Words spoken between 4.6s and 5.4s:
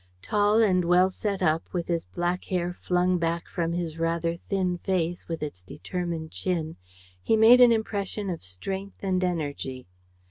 face,